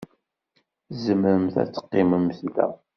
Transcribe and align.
Tzemremt 0.91 1.55
ad 1.61 1.69
teqqimemt 1.71 2.39
da. 2.55 2.67